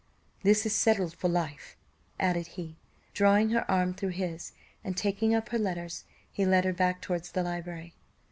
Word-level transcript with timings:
This 0.41 0.65
is 0.65 0.73
settled 0.75 1.13
for 1.13 1.29
life," 1.29 1.77
added 2.19 2.47
he, 2.57 2.75
drawing 3.13 3.51
her 3.51 3.69
arm 3.69 3.93
through 3.93 4.13
his, 4.17 4.53
and 4.83 4.97
taking 4.97 5.35
up 5.35 5.49
her 5.49 5.59
letters, 5.59 6.05
he 6.31 6.43
led 6.43 6.65
her 6.65 6.73
back 6.73 7.01
towards 7.01 7.31
the 7.31 7.43
library. 7.43 7.93